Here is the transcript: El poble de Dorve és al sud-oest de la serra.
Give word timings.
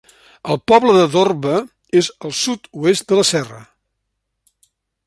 El 0.53 0.57
poble 0.71 0.95
de 0.95 1.03
Dorve 1.17 1.59
és 2.01 2.09
al 2.25 2.35
sud-oest 2.41 3.07
de 3.13 3.21
la 3.21 3.31
serra. 3.35 3.63